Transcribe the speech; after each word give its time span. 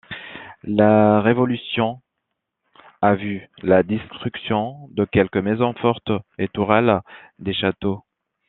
La 0.63 1.21
Révolution 1.21 2.01
a 3.03 3.13
vu 3.13 3.47
la 3.61 3.83
destruction 3.83 4.87
de 4.93 5.05
quelques 5.05 5.37
maisons 5.37 5.73
fortes 5.75 6.11
et 6.39 6.47
tourelles 6.47 7.01
des 7.37 7.53
châteaux. 7.53 8.03